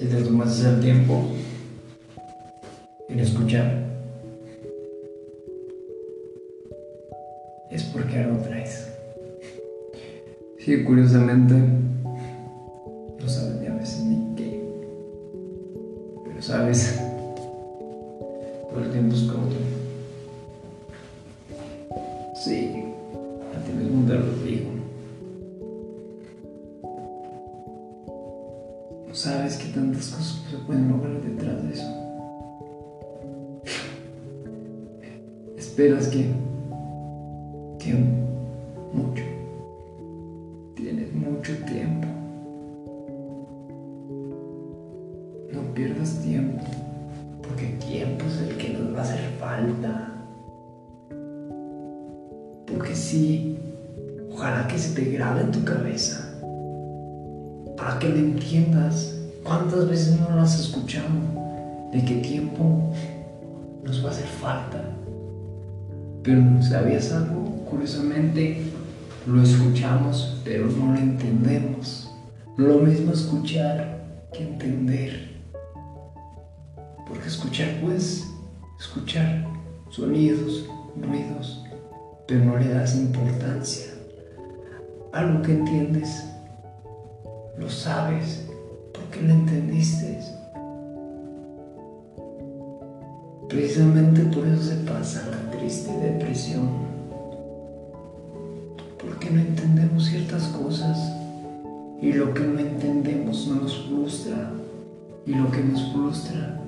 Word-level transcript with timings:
si 0.00 0.06
te 0.06 0.22
tomas 0.22 0.64
el 0.64 0.80
tiempo 0.80 1.26
en 3.10 3.20
escuchar, 3.20 3.84
es 7.70 7.82
porque 7.82 8.16
algo 8.16 8.38
traes. 8.38 8.88
Sí, 10.58 10.84
curiosamente, 10.84 11.54
no 11.54 13.28
sabes 13.28 13.60
ni 13.60 13.66
a 13.66 13.74
veces 13.74 14.00
ni 14.04 14.34
qué, 14.36 14.64
pero 16.24 16.40
sabes, 16.40 16.98
Esperas 35.70 36.08
que, 36.08 36.26
que 37.78 37.94
mucho, 38.92 39.22
tienes 40.74 41.14
mucho 41.14 41.52
tiempo. 41.64 42.08
No 45.52 45.62
pierdas 45.72 46.18
tiempo, 46.22 46.64
porque 47.40 47.66
tiempo 47.86 48.24
es 48.26 48.50
el 48.50 48.56
que 48.56 48.70
nos 48.70 48.92
va 48.92 48.98
a 48.98 49.02
hacer 49.02 49.20
falta. 49.38 50.12
Porque 52.66 52.96
sí, 52.96 53.56
ojalá 54.32 54.66
que 54.66 54.76
se 54.76 54.92
te 54.96 55.08
grabe 55.12 55.42
en 55.42 55.52
tu 55.52 55.62
cabeza 55.62 56.34
para 57.76 57.96
que 58.00 58.08
lo 58.08 58.16
entiendas. 58.16 59.16
¿Cuántas 59.44 59.88
veces 59.88 60.18
no 60.18 60.34
lo 60.34 60.42
has 60.42 60.58
escuchado? 60.58 61.08
De 61.92 62.04
qué 62.04 62.16
tiempo 62.16 62.92
nos 63.84 64.04
va 64.04 64.08
a 64.08 64.12
hacer 64.12 64.26
falta. 64.26 64.96
Pero 66.22 66.62
¿sabías 66.62 67.12
algo? 67.12 67.64
Curiosamente 67.68 68.62
lo 69.26 69.42
escuchamos, 69.42 70.40
pero 70.44 70.66
no 70.66 70.92
lo 70.92 70.98
entendemos. 70.98 72.10
Lo 72.56 72.78
mismo 72.80 73.12
escuchar 73.12 74.26
que 74.32 74.42
entender. 74.42 75.30
Porque 77.08 77.26
escuchar, 77.26 77.80
pues, 77.82 78.26
escuchar 78.78 79.46
sonidos, 79.88 80.66
ruidos, 81.00 81.64
pero 82.26 82.44
no 82.44 82.58
le 82.58 82.68
das 82.68 82.96
importancia. 82.96 83.86
Algo 85.12 85.42
que 85.42 85.52
entiendes 85.52 86.24
lo 87.58 87.68
sabes 87.68 88.46
porque 88.92 89.22
lo 89.22 89.32
entendiste. 89.32 90.39
Precisamente 93.50 94.22
por 94.22 94.46
eso 94.46 94.62
se 94.62 94.76
pasa 94.76 95.28
la 95.30 95.50
triste 95.50 95.92
depresión. 95.98 96.68
Porque 98.98 99.30
no 99.30 99.40
entendemos 99.40 100.06
ciertas 100.06 100.44
cosas 100.48 100.98
y 102.00 102.12
lo 102.12 102.32
que 102.32 102.40
no 102.40 102.58
entendemos 102.58 103.46
nos 103.48 103.86
frustra 103.86 104.52
y 105.26 105.34
lo 105.34 105.50
que 105.50 105.62
nos 105.62 105.92
frustra 105.92 106.60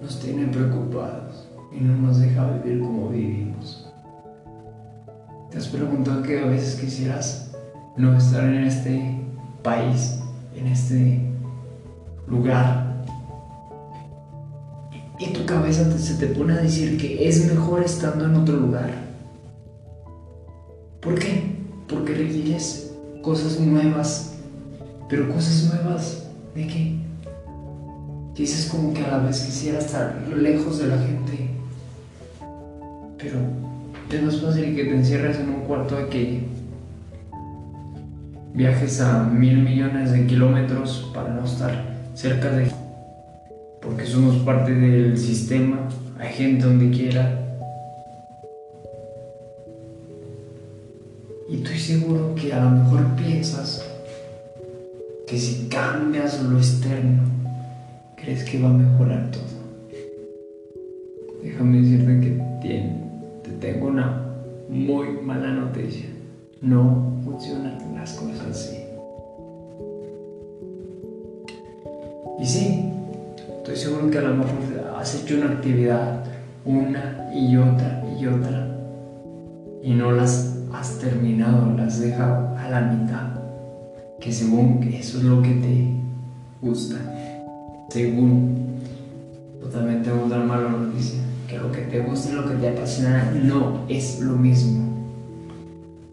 nos 0.00 0.20
tiene 0.20 0.46
preocupados 0.46 1.48
y 1.76 1.82
no 1.82 1.96
nos 1.96 2.20
deja 2.20 2.50
vivir 2.52 2.80
como 2.80 3.08
vivimos. 3.08 3.90
¿Te 5.50 5.58
has 5.58 5.66
preguntado 5.68 6.22
que 6.22 6.40
a 6.40 6.46
veces 6.46 6.80
quisieras 6.80 7.50
no 7.96 8.16
estar 8.16 8.44
en 8.44 8.64
este 8.64 9.20
país, 9.62 10.20
en 10.54 10.66
este 10.66 11.20
lugar. 12.26 12.83
Y 15.18 15.28
tu 15.28 15.46
cabeza 15.46 15.96
se 15.96 16.14
te 16.14 16.26
pone 16.26 16.54
a 16.54 16.62
decir 16.62 16.98
que 16.98 17.28
es 17.28 17.46
mejor 17.46 17.82
estando 17.82 18.24
en 18.24 18.34
otro 18.34 18.56
lugar. 18.56 18.90
¿Por 21.00 21.18
qué? 21.18 21.56
Porque 21.88 22.14
requieres 22.14 22.92
cosas 23.22 23.60
nuevas. 23.60 24.34
Pero 25.08 25.28
cosas 25.32 25.72
nuevas, 25.72 26.26
¿de 26.54 26.66
qué? 26.66 26.96
Dices 28.34 28.66
como 28.66 28.92
que 28.92 29.04
a 29.04 29.10
la 29.12 29.18
vez 29.18 29.40
quisiera 29.40 29.78
estar 29.78 30.26
lejos 30.36 30.78
de 30.78 30.86
la 30.88 30.98
gente. 30.98 31.50
Pero 33.18 33.38
es 34.10 34.22
más 34.22 34.40
fácil 34.40 34.74
que 34.74 34.84
te 34.84 34.96
encierres 34.96 35.38
en 35.38 35.50
un 35.50 35.60
cuarto 35.62 35.96
de 35.96 36.08
que 36.08 36.48
viajes 38.54 39.00
a 39.00 39.24
mil 39.24 39.58
millones 39.58 40.12
de 40.12 40.26
kilómetros 40.26 41.10
para 41.14 41.30
no 41.30 41.44
estar 41.44 41.84
cerca 42.14 42.50
de 42.50 42.70
porque 43.84 44.06
somos 44.06 44.36
parte 44.36 44.74
del 44.74 45.18
sistema, 45.18 45.88
hay 46.18 46.32
gente 46.32 46.64
donde 46.64 46.90
quiera. 46.90 47.40
Y 51.50 51.56
estoy 51.56 51.78
seguro 51.78 52.34
que 52.34 52.52
a 52.52 52.64
lo 52.64 52.70
mejor 52.70 53.14
piensas 53.16 53.84
que 55.26 55.38
si 55.38 55.68
cambias 55.68 56.42
lo 56.42 56.56
externo, 56.56 57.22
crees 58.16 58.44
que 58.44 58.60
va 58.60 58.70
a 58.70 58.72
mejorar 58.72 59.30
todo. 59.30 59.44
Déjame 61.42 61.82
decirte 61.82 62.20
que 62.62 62.90
te 63.42 63.50
tengo 63.60 63.88
una 63.88 64.34
muy 64.70 65.08
mala 65.22 65.52
noticia. 65.52 66.08
No 66.62 67.20
funcionan 67.24 67.78
las 67.94 68.14
cosas 68.14 68.40
así. 68.50 68.78
Y 72.40 72.46
sí, 72.46 72.90
estoy 73.64 73.76
seguro 73.76 74.10
que 74.10 74.18
a 74.18 74.20
lo 74.20 74.34
mejor 74.34 74.58
has 75.00 75.14
hecho 75.14 75.36
una 75.36 75.46
actividad 75.46 76.22
una 76.66 77.30
y 77.34 77.56
otra 77.56 78.04
y 78.20 78.26
otra 78.26 78.68
y 79.82 79.94
no 79.94 80.12
las 80.12 80.58
has 80.70 80.98
terminado, 80.98 81.74
las 81.74 81.94
has 81.94 82.00
dejado 82.00 82.54
a 82.58 82.68
la 82.68 82.82
mitad. 82.82 83.40
Que 84.20 84.30
según 84.30 84.82
eso 84.82 85.16
es 85.16 85.24
lo 85.24 85.40
que 85.40 85.54
te 85.54 85.94
gusta, 86.60 86.96
según 87.88 88.80
totalmente 89.62 90.10
otra 90.10 90.40
mala 90.40 90.68
noticia, 90.68 91.20
que 91.48 91.56
lo 91.56 91.72
que 91.72 91.82
te 91.82 92.00
gusta 92.00 92.32
y 92.32 92.34
lo 92.34 92.46
que 92.46 92.56
te 92.56 92.68
apasiona 92.68 93.32
no 93.44 93.80
es 93.88 94.20
lo 94.20 94.36
mismo. 94.36 94.92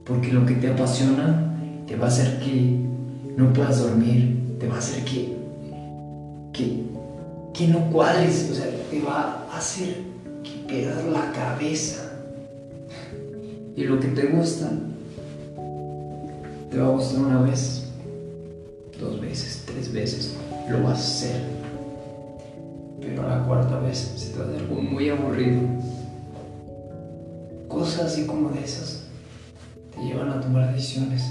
Porque 0.05 0.31
lo 0.31 0.45
que 0.45 0.55
te 0.55 0.69
apasiona 0.69 1.53
te 1.85 1.97
va 1.97 2.05
a 2.05 2.09
hacer 2.09 2.39
que 2.39 2.79
no 3.35 3.51
puedas 3.51 3.81
dormir, 3.81 4.57
te 4.57 4.69
va 4.69 4.75
a 4.75 4.79
hacer 4.79 5.03
que, 5.03 5.35
que, 6.53 6.91
que 7.53 7.67
no 7.67 7.89
cuadres, 7.91 8.49
o 8.51 8.55
sea, 8.55 8.65
te 8.89 9.01
va 9.01 9.47
a 9.51 9.57
hacer 9.57 9.95
que 10.43 10.67
pierdas 10.67 11.03
la 11.05 11.31
cabeza. 11.31 12.11
Y 13.75 13.83
lo 13.83 13.99
que 13.99 14.07
te 14.09 14.27
gusta, 14.27 14.69
te 16.69 16.77
va 16.77 16.87
a 16.87 16.91
gustar 16.91 17.19
una 17.19 17.41
vez, 17.41 17.83
dos 18.99 19.19
veces, 19.19 19.63
tres 19.65 19.91
veces, 19.91 20.33
lo 20.69 20.83
vas 20.83 20.99
a 20.99 21.01
hacer. 21.01 21.41
Pero 23.01 23.27
la 23.27 23.43
cuarta 23.43 23.79
vez 23.79 24.13
se 24.15 24.29
te 24.29 24.39
va 24.39 24.45
algo 24.45 24.81
muy 24.81 25.09
aburrido. 25.09 25.61
Cosas 27.67 28.11
así 28.11 28.25
como 28.25 28.49
de 28.49 28.63
esas 28.63 29.03
te 29.93 30.01
llevan 30.01 30.29
a 30.29 30.39
tomar 30.39 30.73
decisiones. 30.73 31.23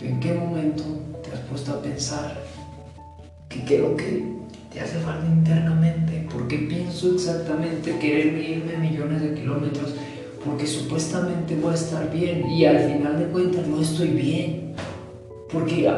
¿En 0.00 0.20
qué 0.20 0.34
momento 0.34 0.84
te 1.22 1.32
has 1.32 1.40
puesto 1.40 1.72
a 1.72 1.82
pensar 1.82 2.36
que 3.48 3.64
qué 3.64 3.78
lo 3.78 3.96
que 3.96 4.37
te 4.78 4.84
hace 4.84 4.98
falta 5.00 5.26
internamente? 5.26 6.26
¿Por 6.32 6.46
qué 6.46 6.58
pienso 6.58 7.12
exactamente 7.14 7.98
querer 7.98 8.38
irme 8.38 8.76
millones 8.76 9.22
de 9.22 9.34
kilómetros? 9.34 9.94
Porque 10.44 10.66
supuestamente 10.66 11.56
voy 11.56 11.72
a 11.72 11.74
estar 11.74 12.12
bien 12.12 12.48
y 12.48 12.64
al 12.64 12.78
final 12.78 13.18
de 13.18 13.24
cuentas 13.26 13.66
no 13.66 13.80
estoy 13.80 14.08
bien. 14.08 14.74
Porque, 15.52 15.90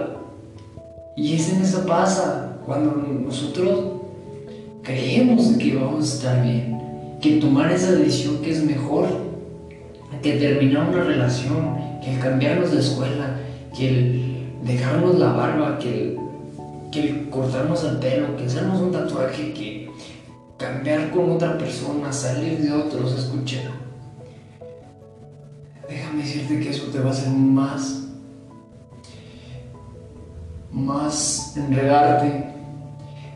y 1.17 1.35
es 1.35 1.53
en 1.53 1.61
eso 1.61 1.85
pasa, 1.85 2.59
cuando 2.65 2.93
nosotros 2.93 4.01
creemos 4.83 5.47
que 5.59 5.77
vamos 5.77 6.11
a 6.11 6.15
estar 6.15 6.43
bien, 6.43 6.79
que 7.21 7.37
tomar 7.37 7.71
esa 7.71 7.93
decisión 7.93 8.39
que 8.39 8.51
es 8.51 8.65
mejor 8.65 9.09
que 10.23 10.33
terminar 10.33 10.89
una 10.89 11.05
relación, 11.05 11.77
que 12.03 12.15
el 12.15 12.19
cambiarnos 12.19 12.73
de 12.73 12.81
escuela, 12.81 13.37
que 13.77 13.89
el 13.89 14.23
dejarnos 14.65 15.19
la 15.19 15.33
barba, 15.33 15.79
que 15.79 15.89
el, 15.89 16.19
que 16.91 17.29
cortarnos 17.31 17.85
el 17.85 17.99
pelo, 17.99 18.37
que 18.37 18.45
hacernos 18.45 18.81
un 18.81 18.93
tatuaje, 18.93 19.53
que 19.53 19.91
cambiar 20.57 21.11
con 21.11 21.31
otra 21.31 21.57
persona, 21.57 22.13
salir 22.13 22.59
de 22.59 22.73
otros, 22.73 23.19
escuchar. 23.19 23.71
Déjame 25.89 26.23
decirte 26.23 26.61
que 26.61 26.71
eso 26.71 26.87
te 26.87 27.01
va 27.01 27.09
a 27.09 27.13
hacer 27.13 27.31
más, 27.31 28.05
más 30.71 31.57
enredarte, 31.57 32.45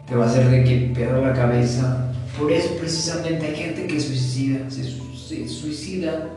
te 0.07 0.15
va 0.15 0.25
a 0.25 0.29
hacer 0.29 0.51
de 0.51 0.65
que 0.65 0.93
pierda 0.95 1.21
la 1.21 1.33
cabeza. 1.33 2.13
Por 2.39 2.53
eso 2.53 2.75
precisamente 2.79 3.47
hay 3.47 3.57
gente 3.57 3.87
que 3.87 4.01
suicida, 4.01 4.71
se, 4.71 4.85
se 4.85 5.49
suicida. 5.49 6.29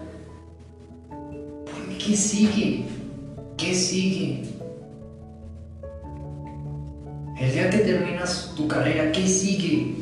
¿Qué 2.00 2.16
sigue? 2.16 2.86
¿Qué 3.58 3.74
sigue? 3.74 4.57
El 7.40 7.52
día 7.52 7.70
que 7.70 7.78
terminas 7.80 8.54
tu 8.56 8.68
carrera, 8.68 9.12
¿qué 9.12 9.28
sigue? 9.28 9.96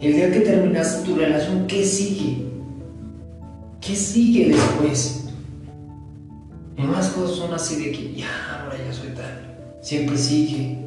El 0.00 0.14
día 0.14 0.32
que 0.32 0.40
terminas 0.40 1.02
tu 1.04 1.14
relación, 1.14 1.66
¿qué 1.66 1.84
sigue? 1.84 2.46
¿Qué 3.80 3.96
sigue 3.96 4.48
después? 4.48 5.24
No 6.76 6.92
las 6.92 7.08
cosas 7.10 7.36
son 7.36 7.54
así 7.54 7.82
de 7.82 7.92
que 7.92 8.14
ya, 8.14 8.62
ahora 8.62 8.76
ya 8.76 8.92
soy 8.92 9.10
tal. 9.10 9.56
Siempre 9.80 10.18
sigue. 10.18 10.78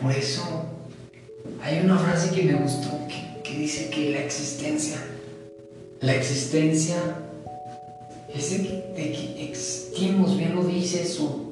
Por 0.00 0.12
eso 0.12 0.42
hay 1.62 1.80
una 1.84 1.96
frase 1.96 2.34
que 2.34 2.42
me 2.42 2.54
gustó 2.54 2.90
que, 3.08 3.42
que 3.42 3.58
dice 3.58 3.88
que 3.90 4.10
la 4.10 4.18
existencia, 4.18 4.96
la 6.00 6.14
existencia 6.14 6.96
es 8.34 8.50
de 8.50 8.62
que, 8.64 9.48
existimos, 9.48 10.36
bien 10.36 10.54
lo 10.54 10.64
dice 10.64 11.02
eso, 11.02 11.51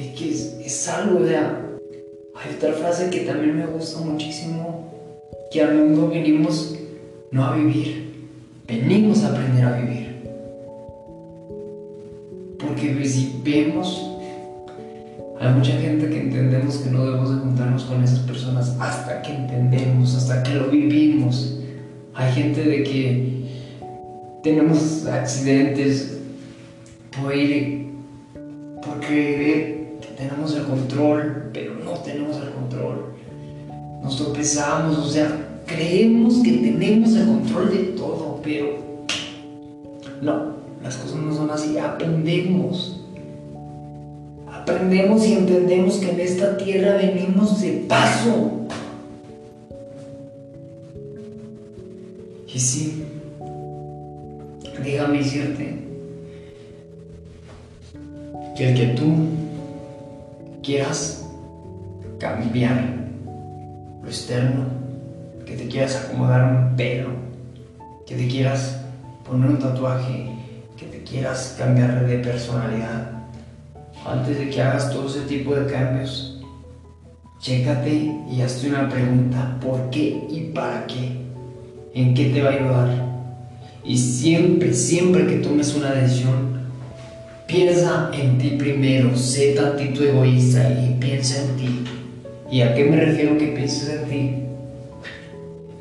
de 0.00 0.14
que 0.14 0.30
es, 0.30 0.88
algo 0.88 1.20
de... 1.20 1.36
Hay 1.36 2.54
otra 2.56 2.72
frase 2.72 3.10
que 3.10 3.20
también 3.20 3.58
me 3.58 3.66
gusta 3.66 4.00
muchísimo, 4.00 4.90
que 5.50 5.62
al 5.62 5.74
mundo 5.74 6.08
venimos 6.08 6.74
no 7.30 7.44
a 7.44 7.54
vivir, 7.54 8.28
venimos 8.66 9.22
a 9.24 9.28
aprender 9.28 9.64
a 9.64 9.78
vivir. 9.78 10.22
Porque 12.58 12.94
pues, 12.96 13.12
si 13.12 13.42
hay 15.40 15.54
mucha 15.54 15.72
gente 15.72 16.08
que 16.08 16.20
entendemos 16.20 16.76
que 16.78 16.90
no 16.90 17.04
debemos 17.04 17.34
de 17.34 17.40
juntarnos 17.40 17.84
con 17.84 18.02
esas 18.02 18.20
personas 18.20 18.76
hasta 18.78 19.22
que 19.22 19.34
entendemos, 19.34 20.14
hasta 20.14 20.42
que 20.42 20.54
lo 20.54 20.68
vivimos. 20.68 21.58
Hay 22.14 22.32
gente 22.32 22.62
de 22.62 22.82
que 22.82 23.40
tenemos 24.42 25.06
accidentes 25.06 26.18
por 27.18 27.34
ir, 27.34 27.88
por 28.82 29.00
creer 29.00 29.40
que 29.40 29.80
tenemos 30.20 30.54
el 30.54 30.64
control, 30.64 31.50
pero 31.54 31.74
no 31.82 31.92
tenemos 31.92 32.36
el 32.36 32.50
control. 32.50 33.14
Nos 34.02 34.16
tropezamos, 34.18 34.98
o 34.98 35.08
sea, 35.08 35.62
creemos 35.66 36.42
que 36.42 36.52
tenemos 36.52 37.14
el 37.14 37.26
control 37.26 37.70
de 37.70 37.78
todo, 37.96 38.40
pero 38.42 38.66
no, 40.20 40.56
las 40.82 40.96
cosas 40.96 41.16
no 41.16 41.34
son 41.34 41.50
así, 41.50 41.78
aprendemos. 41.78 43.00
Aprendemos 44.52 45.26
y 45.26 45.32
entendemos 45.32 45.96
que 45.96 46.10
en 46.10 46.20
esta 46.20 46.58
tierra 46.58 46.96
venimos 46.96 47.62
de 47.62 47.86
paso. 47.88 48.66
Y 52.46 52.58
sí, 52.58 53.04
déjame 54.84 55.18
decirte 55.18 55.78
que 58.54 58.68
el 58.68 58.74
que 58.74 58.86
tú 58.88 59.14
quieras 60.62 61.26
cambiar 62.18 62.96
lo 64.02 64.08
externo, 64.08 64.64
que 65.46 65.56
te 65.56 65.68
quieras 65.68 65.96
acomodar 65.96 66.52
un 66.52 66.76
pelo, 66.76 67.10
que 68.06 68.14
te 68.14 68.28
quieras 68.28 68.80
poner 69.26 69.50
un 69.50 69.58
tatuaje, 69.58 70.30
que 70.76 70.86
te 70.86 71.02
quieras 71.02 71.56
cambiar 71.58 72.06
de 72.06 72.18
personalidad, 72.18 73.10
antes 74.06 74.38
de 74.38 74.50
que 74.50 74.62
hagas 74.62 74.90
todo 74.92 75.06
ese 75.06 75.22
tipo 75.22 75.54
de 75.54 75.70
cambios, 75.70 76.40
chécate 77.38 78.14
y 78.30 78.40
hazte 78.42 78.68
una 78.68 78.88
pregunta, 78.88 79.58
¿por 79.60 79.90
qué 79.90 80.26
y 80.30 80.50
para 80.54 80.86
qué? 80.86 81.20
¿En 81.94 82.14
qué 82.14 82.30
te 82.30 82.42
va 82.42 82.50
a 82.50 82.54
ayudar? 82.54 83.10
Y 83.84 83.96
siempre, 83.96 84.74
siempre 84.74 85.26
que 85.26 85.36
tomes 85.36 85.74
una 85.74 85.92
decisión, 85.92 86.59
piensa 87.50 88.10
en 88.14 88.38
ti 88.38 88.50
primero, 88.50 89.16
sé 89.16 89.54
tantito 89.54 90.04
egoísta 90.04 90.70
y 90.70 90.94
piensa 91.00 91.42
en 91.42 91.56
ti. 91.56 91.84
¿Y 92.50 92.62
a 92.62 92.74
qué 92.74 92.84
me 92.84 92.96
refiero 92.96 93.36
que 93.38 93.48
pienses 93.48 93.88
en 93.88 94.08
ti? 94.08 94.34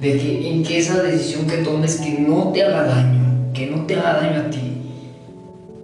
De 0.01 0.17
que 0.17 0.51
en 0.51 0.63
que 0.63 0.79
esa 0.79 1.01
decisión 1.03 1.45
que 1.45 1.57
tomes 1.57 1.97
que 1.97 2.19
no 2.19 2.51
te 2.51 2.63
haga 2.63 2.83
daño, 2.83 3.51
que 3.53 3.67
no 3.67 3.85
te 3.85 3.95
haga 3.95 4.21
daño 4.21 4.41
a 4.41 4.49
ti. 4.49 4.59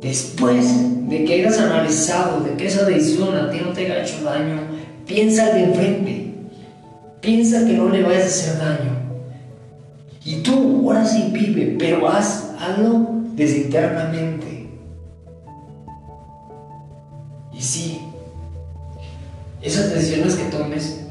Después 0.02 0.66
de 1.08 1.24
que 1.24 1.34
hayas 1.34 1.60
analizado 1.60 2.42
de 2.42 2.54
que 2.54 2.68
esa 2.68 2.86
decisión 2.86 3.36
a 3.36 3.52
ti 3.52 3.60
no 3.64 3.72
te 3.72 3.86
haya 3.86 4.04
hecho 4.04 4.24
daño, 4.24 4.62
piensa 5.06 5.54
de 5.54 5.64
enfrente. 5.66 6.32
Piensa 7.22 7.66
que 7.66 7.74
no 7.74 7.90
le 7.90 8.04
vayas 8.04 8.24
a 8.24 8.28
hacer 8.28 8.58
daño. 8.58 8.96
Y 10.24 10.38
tú 10.38 10.82
ahora 10.86 11.06
sí 11.06 11.30
vive, 11.32 11.76
pero 11.78 12.08
haz, 12.08 12.52
hazlo 12.60 13.08
desde 13.36 13.58
internamente. 13.58 14.55
Sí, 17.66 18.00
esas 19.62 19.94
decisiones 19.94 20.36
que 20.36 20.46
tomes, 20.46 21.02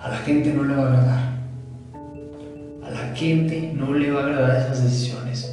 a 0.00 0.08
la 0.08 0.16
gente 0.18 0.52
no 0.52 0.64
le 0.64 0.74
va 0.74 0.82
a 0.82 0.86
agradar. 0.86 1.36
A 2.84 2.90
la 2.90 3.14
gente 3.14 3.72
no 3.74 3.94
le 3.94 4.10
va 4.10 4.22
a 4.22 4.26
agradar 4.26 4.56
esas 4.56 4.82
decisiones. 4.84 5.52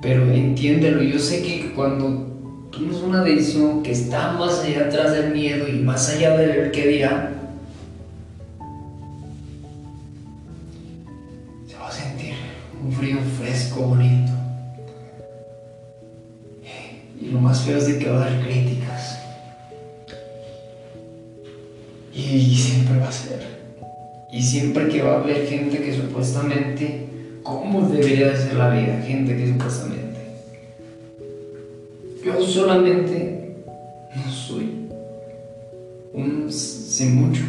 Pero 0.00 0.30
entiéndelo, 0.30 1.02
yo 1.02 1.18
sé 1.18 1.42
que 1.42 1.72
cuando 1.74 2.68
tomes 2.70 2.96
una 2.98 3.22
decisión 3.22 3.82
que 3.82 3.92
está 3.92 4.32
más 4.32 4.60
allá 4.60 4.86
atrás 4.86 5.12
del 5.12 5.32
miedo 5.32 5.66
y 5.68 5.80
más 5.80 6.08
allá 6.10 6.36
del 6.36 6.70
que 6.70 6.86
dirán, 6.86 7.34
fresco, 13.38 13.80
bonito. 13.80 14.13
Más 17.44 17.60
feo 17.60 17.76
es 17.76 17.86
de 17.86 17.98
que 17.98 18.08
va 18.08 18.16
a 18.16 18.30
dar 18.30 18.40
críticas. 18.42 19.18
Y 22.14 22.54
siempre 22.54 22.98
va 22.98 23.08
a 23.08 23.12
ser. 23.12 23.40
Y 24.32 24.42
siempre 24.42 24.88
que 24.88 25.02
va 25.02 25.12
a 25.12 25.20
haber 25.20 25.46
gente 25.46 25.78
que 25.78 25.94
supuestamente, 25.94 27.06
¿cómo 27.42 27.86
debería 27.86 28.30
de 28.30 28.36
ser 28.38 28.54
la 28.54 28.70
vida? 28.70 29.02
Gente 29.06 29.36
que 29.36 29.52
supuestamente. 29.52 30.20
Yo 32.24 32.40
solamente 32.42 33.56
no 34.16 34.32
soy 34.32 34.88
un 36.14 36.50
sé 36.50 37.06
mucho. 37.06 37.42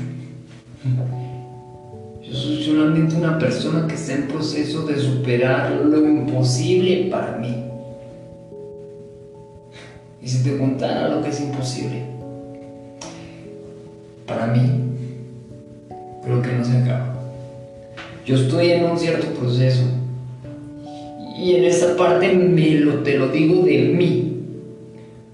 Yo 2.22 2.34
soy 2.34 2.64
solamente 2.66 3.16
una 3.16 3.40
persona 3.40 3.88
que 3.88 3.96
está 3.96 4.14
en 4.14 4.28
proceso 4.28 4.86
de 4.86 5.00
superar 5.00 5.72
lo 5.72 6.06
imposible 6.06 7.08
para 7.10 7.38
mí. 7.38 7.75
Y 10.26 10.28
si 10.28 10.44
te 10.44 10.58
contara 10.58 11.08
lo 11.08 11.22
que 11.22 11.30
es 11.30 11.40
imposible, 11.40 12.02
para 14.26 14.48
mí, 14.48 14.60
creo 16.24 16.42
que 16.42 16.52
no 16.52 16.66
se 16.66 16.78
acaba. 16.78 17.14
Yo 18.26 18.36
estoy 18.36 18.72
en 18.72 18.86
un 18.86 18.98
cierto 18.98 19.28
proceso. 19.40 19.84
Y 21.38 21.54
en 21.54 21.66
esta 21.66 21.96
parte 21.96 22.34
me 22.34 22.72
lo, 22.72 23.04
te 23.04 23.20
lo 23.20 23.28
digo 23.28 23.64
de 23.66 23.94
mí, 23.96 24.40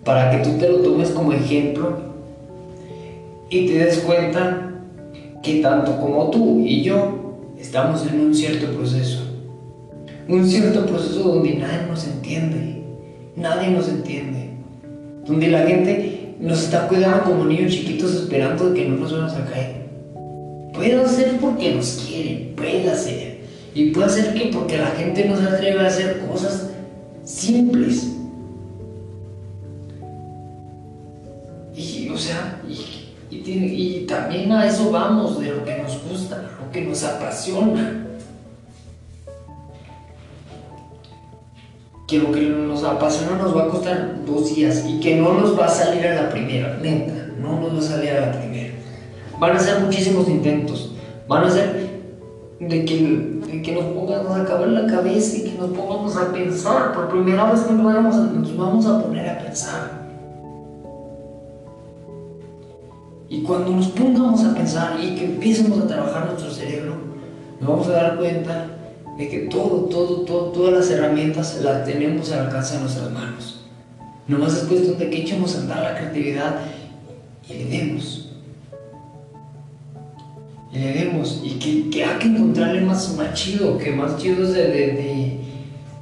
para 0.03 0.29
que 0.29 0.49
tú 0.49 0.57
te 0.57 0.67
lo 0.67 0.79
tomes 0.79 1.11
como 1.11 1.31
ejemplo 1.31 1.97
y 3.49 3.67
te 3.67 3.85
des 3.85 3.99
cuenta 3.99 4.73
que 5.41 5.61
tanto 5.61 6.01
como 6.01 6.29
tú 6.31 6.65
y 6.65 6.83
yo 6.83 7.37
estamos 7.57 8.05
en 8.07 8.19
un 8.19 8.35
cierto 8.35 8.69
proceso. 8.73 9.21
Un 10.27 10.45
cierto 10.45 10.85
proceso 10.85 11.19
donde 11.21 11.53
nadie 11.53 11.87
nos 11.87 12.05
entiende. 12.05 12.83
Nadie 13.37 13.69
nos 13.69 13.87
entiende. 13.87 14.50
Donde 15.25 15.47
la 15.47 15.63
gente 15.63 16.35
nos 16.39 16.63
está 16.63 16.87
cuidando 16.87 17.23
como 17.23 17.45
niños 17.45 17.71
chiquitos 17.71 18.13
esperando 18.15 18.73
que 18.73 18.87
no 18.87 18.97
nos 18.97 19.11
vamos 19.11 19.33
a 19.33 19.45
caer. 19.45 19.81
Puede 20.73 21.07
ser 21.07 21.37
porque 21.39 21.75
nos 21.75 22.05
quieren, 22.07 22.53
puede 22.55 22.95
ser. 22.95 23.41
Y 23.73 23.91
puede 23.91 24.09
ser 24.09 24.33
que 24.33 24.49
porque 24.51 24.77
la 24.77 24.91
gente 24.91 25.25
no 25.25 25.37
se 25.37 25.43
atreve 25.43 25.79
a 25.79 25.87
hacer 25.87 26.19
cosas 26.27 26.69
simples. 27.23 28.07
Y, 31.75 32.09
o 32.09 32.17
sea, 32.17 32.61
y 32.67 33.01
y, 33.31 34.05
también 34.07 34.51
a 34.51 34.67
eso 34.67 34.91
vamos, 34.91 35.39
de 35.39 35.51
lo 35.51 35.63
que 35.63 35.77
nos 35.77 36.03
gusta, 36.03 36.51
lo 36.59 36.71
que 36.71 36.81
nos 36.81 37.03
apasiona. 37.03 38.07
Que 42.11 42.19
lo 42.19 42.29
que 42.29 42.41
nos 42.41 42.83
apasiona 42.83 43.37
nos 43.37 43.55
va 43.55 43.63
a 43.63 43.67
costar 43.69 44.25
dos 44.25 44.53
días 44.53 44.83
y 44.85 44.99
que 44.99 45.15
no 45.15 45.31
nos 45.31 45.57
va 45.57 45.67
a 45.67 45.69
salir 45.69 46.05
a 46.05 46.23
la 46.23 46.29
primera, 46.29 46.77
neta, 46.81 47.29
no 47.39 47.57
nos 47.57 47.73
va 47.73 47.79
a 47.79 47.81
salir 47.81 48.09
a 48.11 48.25
la 48.27 48.31
primera. 48.33 48.73
Van 49.39 49.55
a 49.55 49.59
ser 49.59 49.79
muchísimos 49.79 50.27
intentos, 50.27 50.91
van 51.25 51.45
a 51.45 51.49
ser 51.49 51.89
de 52.59 52.83
que, 52.83 53.61
que 53.63 53.71
nos 53.71 53.85
pongamos 53.93 54.37
a 54.37 54.41
acabar 54.41 54.67
la 54.67 54.87
cabeza 54.87 55.37
y 55.37 55.51
que 55.51 55.57
nos 55.57 55.69
pongamos 55.69 56.17
a 56.17 56.33
pensar. 56.33 56.93
Por 56.93 57.11
primera 57.11 57.49
vez 57.49 57.71
nos 57.71 57.81
vamos 57.81 58.15
nos 58.17 58.57
vamos 58.57 58.85
a 58.87 59.01
poner 59.01 59.29
a 59.29 59.39
pensar. 59.39 60.01
Y 63.29 63.41
cuando 63.43 63.71
nos 63.71 63.87
pongamos 63.87 64.43
a 64.43 64.53
pensar 64.53 64.99
y 65.01 65.15
que 65.15 65.23
empecemos 65.23 65.79
a 65.79 65.87
trabajar 65.87 66.25
nuestro 66.25 66.51
cerebro, 66.51 66.95
nos 67.61 67.69
vamos 67.69 67.87
a 67.87 67.91
dar 67.93 68.17
cuenta 68.17 68.80
de 69.21 69.29
que 69.29 69.39
todo, 69.41 69.85
todo, 69.85 70.21
todo, 70.21 70.45
todas 70.45 70.73
las 70.73 70.89
herramientas 70.89 71.59
las 71.61 71.85
tenemos 71.85 72.31
al 72.31 72.47
alcance 72.47 72.73
de 72.73 72.81
nuestras 72.81 73.11
manos. 73.11 73.59
Nomás 74.27 74.57
es 74.57 74.63
cuestión 74.63 74.97
de 74.97 75.11
que 75.11 75.21
echemos 75.21 75.55
a 75.55 75.59
andar 75.59 75.83
la 75.83 75.95
creatividad 75.95 76.61
y 77.47 77.53
le 77.53 77.65
demos. 77.65 78.31
Le 80.73 80.93
demos. 80.93 81.39
Y 81.43 81.51
que, 81.59 81.91
que 81.91 82.03
hay 82.03 82.17
que 82.17 82.27
encontrarle 82.29 82.81
más, 82.81 83.15
más 83.15 83.35
chido, 83.35 83.77
que 83.77 83.91
más 83.91 84.17
chido 84.17 84.43
es 84.43 84.53
de, 84.53 84.67
de, 84.67 85.37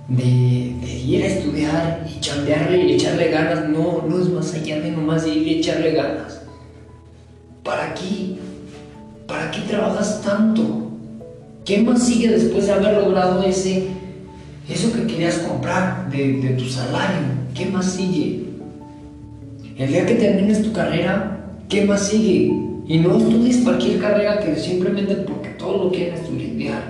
de, 0.07 0.93
ir 1.05 1.21
a 1.21 1.27
estudiar 1.27 2.07
y 2.09 2.21
chambearle 2.21 2.85
y 2.85 2.93
echarle 2.93 3.31
ganas. 3.31 3.67
No, 3.67 4.05
no 4.07 4.17
es 4.17 4.29
más 4.29 4.53
allá 4.53 4.79
de 4.79 4.91
nomás 4.91 5.27
ir 5.27 5.45
y 5.45 5.59
echarle 5.59 5.91
ganas. 5.91 6.39
¿Para 7.65 7.93
qué? 7.95 8.38
¿Para 9.27 9.51
qué 9.51 9.59
trabajas 9.67 10.21
tanto? 10.21 10.88
¿Qué 11.69 11.83
más 11.83 12.03
sigue 12.03 12.29
después 12.29 12.65
de 12.65 12.71
haber 12.71 12.97
logrado 12.97 13.43
ese, 13.43 13.89
eso 14.67 14.91
que 14.91 15.05
querías 15.05 15.38
comprar 15.38 16.09
de, 16.09 16.41
de 16.41 16.49
tu 16.55 16.65
salario? 16.65 17.27
¿Qué 17.53 17.67
más 17.67 17.91
sigue? 17.91 18.45
El 19.77 19.89
día 19.91 20.03
que 20.03 20.15
termines 20.15 20.63
tu 20.63 20.73
carrera, 20.73 21.45
¿qué 21.69 21.85
más 21.85 22.07
sigue? 22.07 22.51
Y 22.88 22.97
no 22.97 23.15
estudies 23.15 23.57
cualquier 23.57 23.99
carrera 23.99 24.39
que 24.39 24.55
simplemente 24.55 25.13
porque 25.17 25.49
todo 25.59 25.83
lo 25.83 25.91
quieren 25.91 26.15
estudiar. 26.15 26.81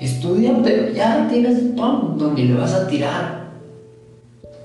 Estudia, 0.00 0.58
pero 0.64 0.94
ya 0.94 1.28
tienes 1.30 1.58
pam 1.76 2.16
donde 2.16 2.44
le 2.44 2.54
vas 2.54 2.72
a 2.72 2.88
tirar. 2.88 3.50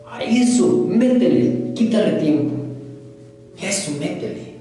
A 0.10 0.24
eso, 0.24 0.88
métele, 0.88 1.74
quítale 1.76 2.14
tiempo. 2.14 2.54
Eso, 3.62 3.92
métele. 4.00 4.54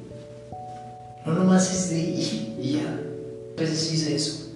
No 1.25 1.35
nomás 1.35 1.73
es 1.73 1.91
de 1.91 2.61
y 2.61 2.73
ya. 2.73 3.10
Veces 3.61 3.93
hice 3.93 4.17
eso. 4.17 4.53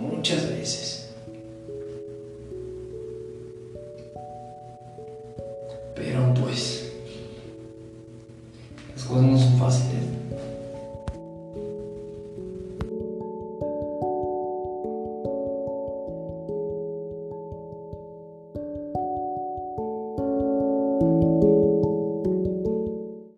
Muchas 0.00 0.48
veces. 0.50 0.97